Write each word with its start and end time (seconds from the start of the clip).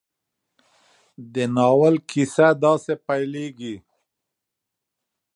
د 1.33 1.35
ناول 1.55 1.95
کیسه 2.09 2.47
داسې 2.63 2.93
پيلېږي. 3.07 3.75